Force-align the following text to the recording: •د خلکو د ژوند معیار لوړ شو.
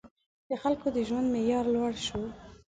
•د 0.49 0.51
خلکو 0.61 0.87
د 0.95 0.97
ژوند 1.07 1.27
معیار 1.33 1.65
لوړ 1.75 1.93
شو. 2.05 2.21